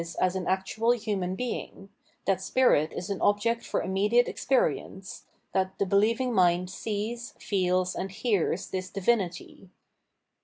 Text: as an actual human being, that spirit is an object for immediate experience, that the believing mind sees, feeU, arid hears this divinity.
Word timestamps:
as 0.19 0.35
an 0.35 0.47
actual 0.47 0.93
human 0.93 1.35
being, 1.35 1.89
that 2.25 2.41
spirit 2.41 2.91
is 2.91 3.11
an 3.11 3.21
object 3.21 3.63
for 3.63 3.83
immediate 3.83 4.27
experience, 4.27 5.25
that 5.53 5.77
the 5.77 5.85
believing 5.85 6.33
mind 6.33 6.71
sees, 6.71 7.35
feeU, 7.39 7.85
arid 7.95 8.09
hears 8.09 8.67
this 8.71 8.89
divinity. 8.89 9.69